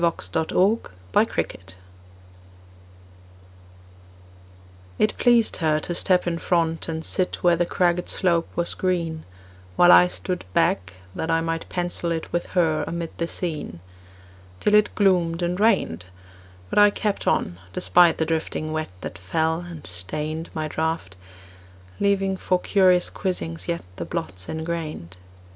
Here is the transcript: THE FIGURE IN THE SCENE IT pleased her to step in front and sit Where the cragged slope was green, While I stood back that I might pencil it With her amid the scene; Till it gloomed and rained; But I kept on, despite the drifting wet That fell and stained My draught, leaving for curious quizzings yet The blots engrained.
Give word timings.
THE 0.03 0.11
FIGURE 0.11 0.47
IN 0.55 0.85
THE 1.13 1.27
SCENE 1.29 1.75
IT 4.97 5.15
pleased 5.19 5.57
her 5.57 5.79
to 5.81 5.93
step 5.93 6.25
in 6.25 6.39
front 6.39 6.87
and 6.89 7.05
sit 7.05 7.35
Where 7.43 7.55
the 7.55 7.67
cragged 7.67 8.09
slope 8.09 8.49
was 8.55 8.73
green, 8.73 9.25
While 9.75 9.91
I 9.91 10.07
stood 10.07 10.43
back 10.55 10.93
that 11.13 11.29
I 11.29 11.39
might 11.41 11.69
pencil 11.69 12.11
it 12.11 12.33
With 12.33 12.47
her 12.57 12.83
amid 12.87 13.15
the 13.19 13.27
scene; 13.27 13.79
Till 14.59 14.73
it 14.73 14.95
gloomed 14.95 15.43
and 15.43 15.59
rained; 15.59 16.07
But 16.71 16.79
I 16.79 16.89
kept 16.89 17.27
on, 17.27 17.59
despite 17.71 18.17
the 18.17 18.25
drifting 18.25 18.71
wet 18.71 18.89
That 19.01 19.19
fell 19.19 19.59
and 19.59 19.85
stained 19.85 20.49
My 20.55 20.67
draught, 20.67 21.15
leaving 21.99 22.37
for 22.37 22.59
curious 22.59 23.11
quizzings 23.11 23.67
yet 23.67 23.83
The 23.97 24.05
blots 24.05 24.49
engrained. 24.49 25.17